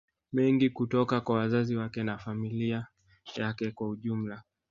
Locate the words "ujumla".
3.89-4.43